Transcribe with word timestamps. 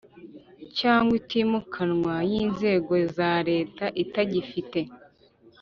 cyangwa 0.79 1.13
itimukanwa 1.21 2.15
y 2.31 2.33
inzego 2.43 2.93
za 3.15 3.31
Leta 3.49 3.85
itagifite 4.03 4.79